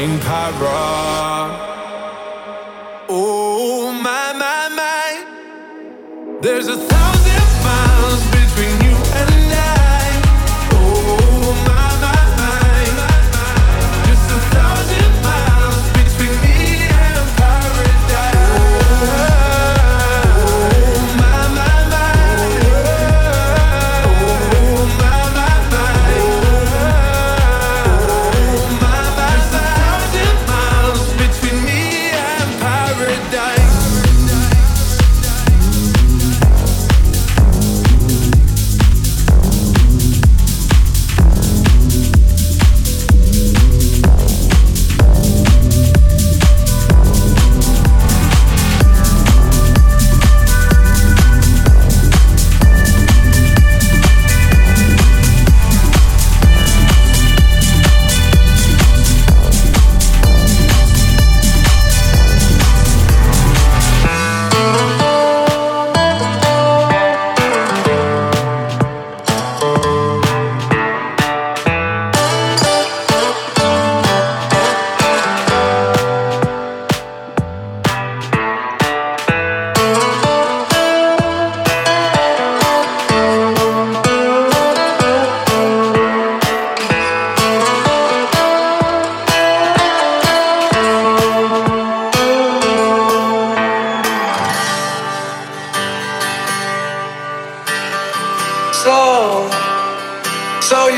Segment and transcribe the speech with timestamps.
[0.00, 0.69] flying pyro.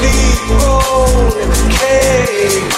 [0.00, 2.77] people in the cave.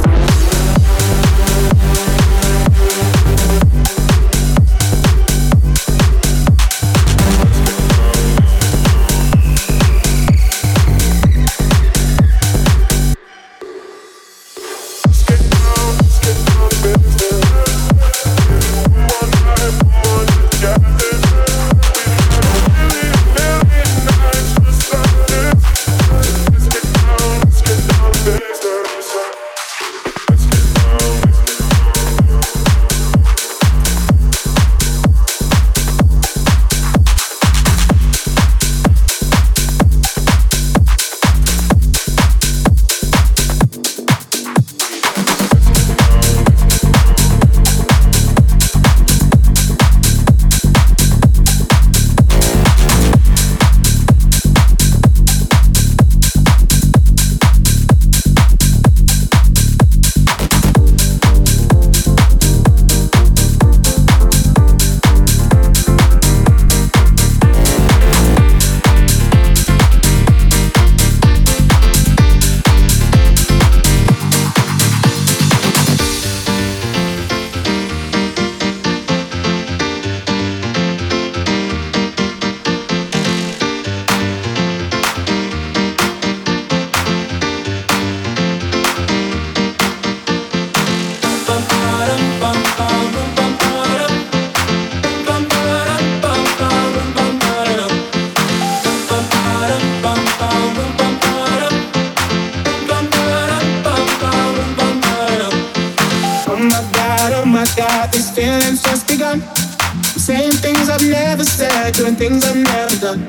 [112.21, 113.21] things I've never done.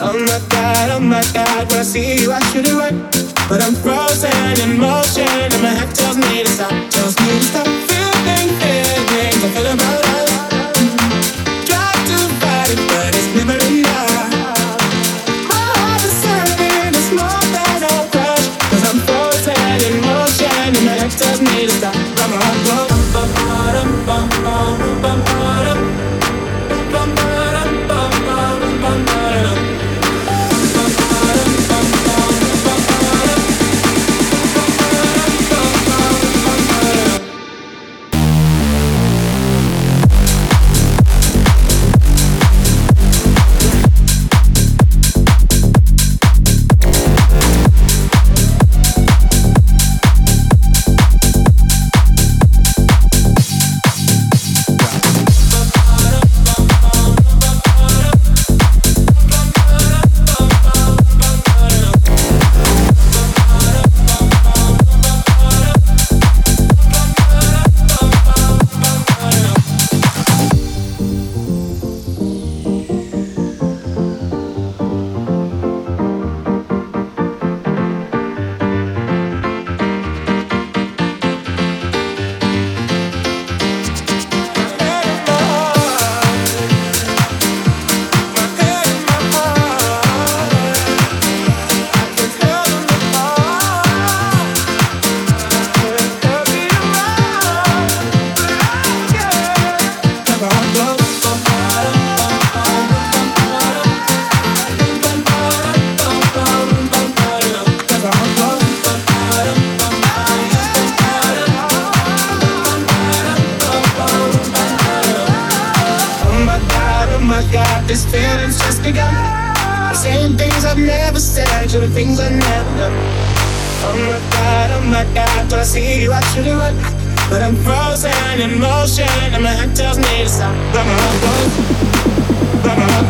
[0.00, 3.02] Oh my god, oh my god, when I see you, I should have run.
[3.46, 7.44] But I'm frozen in motion, and my head tells me to stop, tells me to
[7.44, 7.75] stop.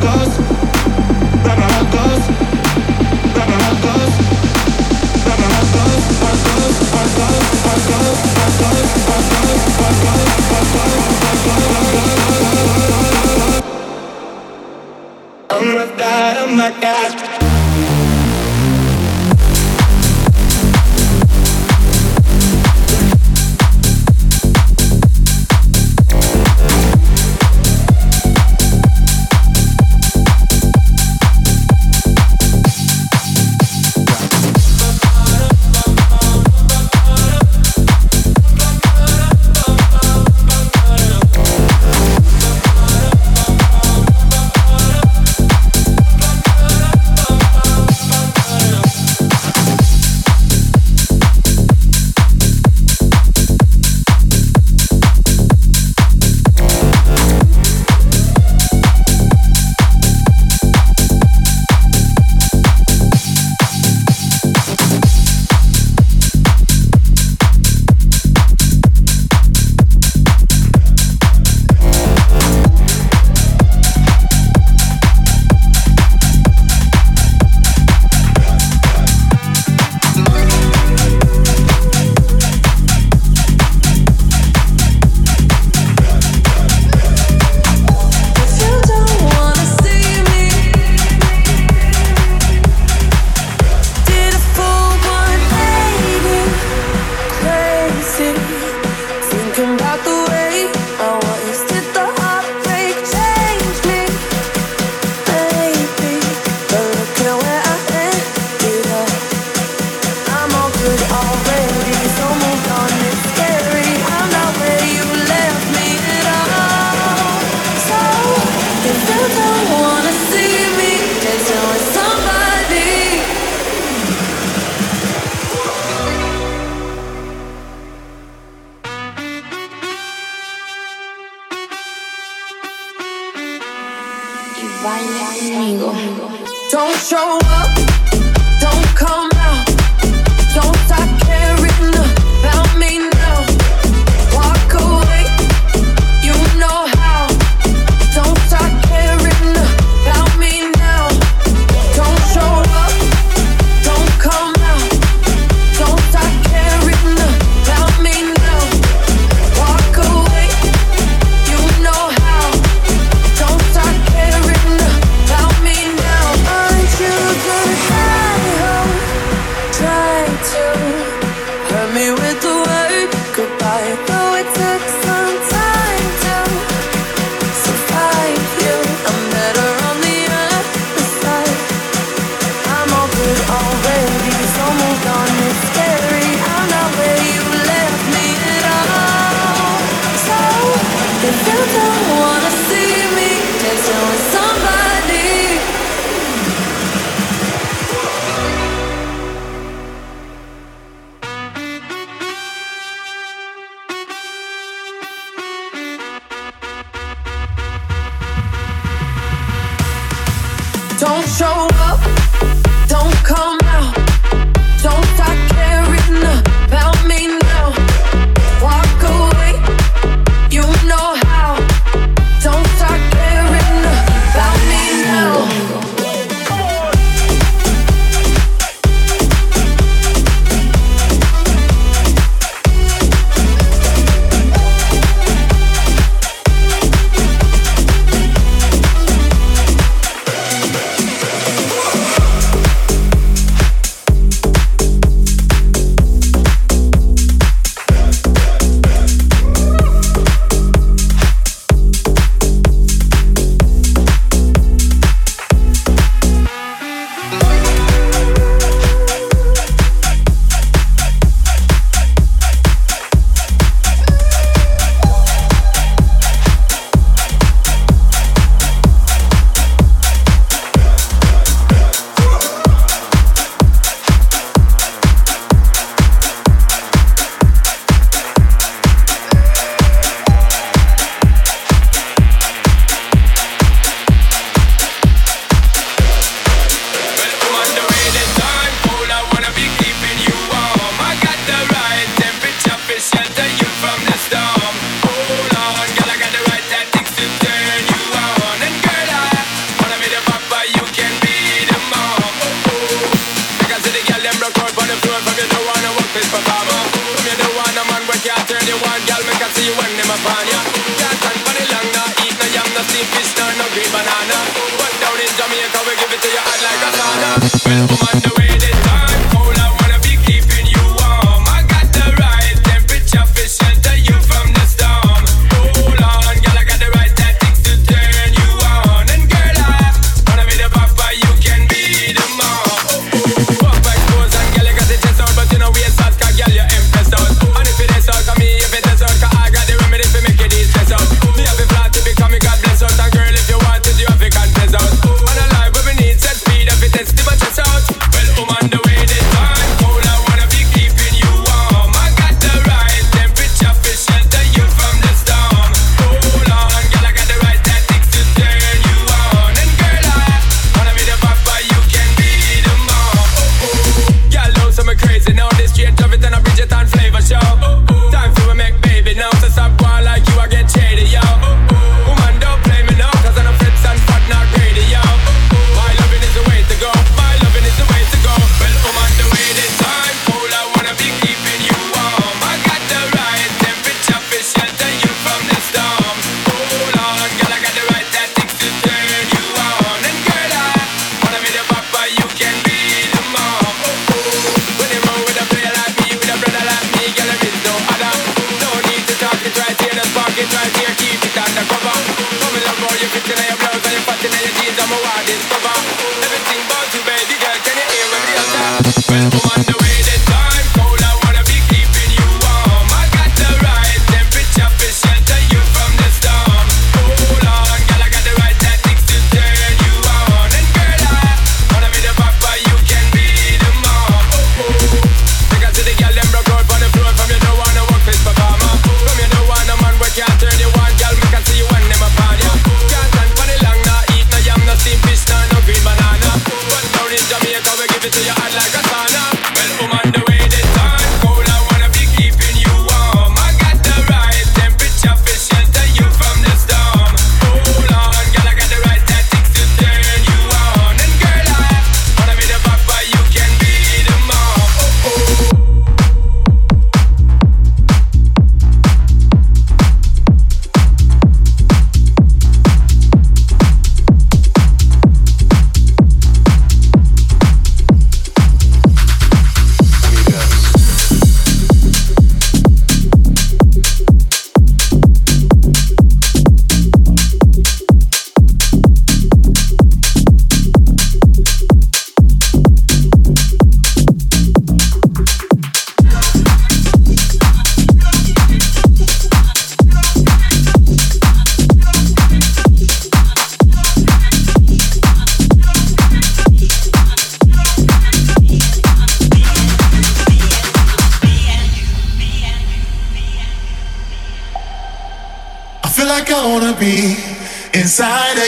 [0.01, 0.46] close